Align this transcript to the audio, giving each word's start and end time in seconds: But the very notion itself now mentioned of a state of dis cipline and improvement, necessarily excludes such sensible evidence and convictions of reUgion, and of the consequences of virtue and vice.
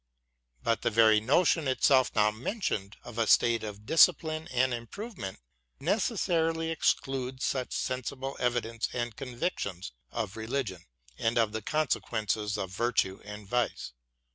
But 0.63 0.81
the 0.81 0.89
very 0.89 1.19
notion 1.19 1.67
itself 1.67 2.09
now 2.15 2.31
mentioned 2.31 2.97
of 3.03 3.19
a 3.19 3.27
state 3.27 3.63
of 3.63 3.85
dis 3.85 4.07
cipline 4.07 4.47
and 4.51 4.73
improvement, 4.73 5.37
necessarily 5.79 6.71
excludes 6.71 7.45
such 7.45 7.71
sensible 7.71 8.35
evidence 8.39 8.89
and 8.93 9.15
convictions 9.15 9.91
of 10.11 10.33
reUgion, 10.33 10.85
and 11.19 11.37
of 11.37 11.51
the 11.51 11.61
consequences 11.61 12.57
of 12.57 12.71
virtue 12.71 13.21
and 13.23 13.45
vice. 13.47 13.93